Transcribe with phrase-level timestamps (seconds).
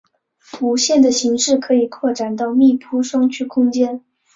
[0.59, 4.03] 无限的形式可以扩展到密铺双曲空间。